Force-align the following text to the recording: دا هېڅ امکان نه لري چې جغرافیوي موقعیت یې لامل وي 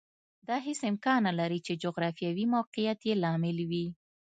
دا 0.47 0.55
هېڅ 0.65 0.79
امکان 0.91 1.19
نه 1.27 1.33
لري 1.39 1.59
چې 1.65 1.79
جغرافیوي 1.83 2.45
موقعیت 2.55 2.99
یې 3.07 3.13
لامل 3.23 3.57
وي 3.69 3.85